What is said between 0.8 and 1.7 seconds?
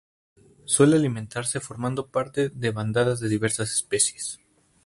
alimentarse